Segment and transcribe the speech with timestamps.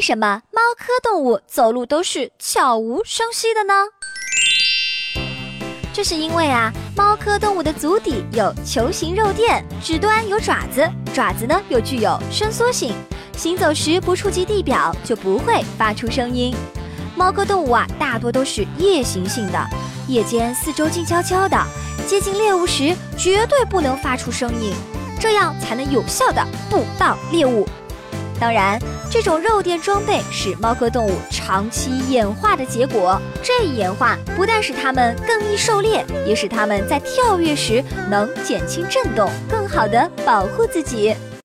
[0.00, 3.74] 为什么猫科动物走路都是悄无声息的呢？
[5.92, 12.94] 这是因为啊，猫科动物的足底有球形肉垫，指端有爪子，爪子呢又具有伸缩性，
[13.36, 16.56] 行走时不触及地表就不会发出声音。
[17.14, 19.62] 猫科动物啊，大多都是夜行性的，
[20.08, 21.62] 夜间四周静悄悄的，
[22.06, 24.72] 接近猎物时绝对不能发出声音，
[25.20, 27.68] 这样才能有效的捕到猎物。
[28.40, 28.80] 当然，
[29.10, 33.20] 这种肉垫装备是猫科动物长期演化的结果。
[33.42, 41.12] 这一演化不但使它们更易狩猎，也使它们在跳跃时能减轻震动，更好的保护自己。